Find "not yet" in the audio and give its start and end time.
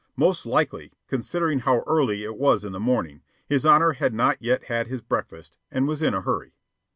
4.15-4.63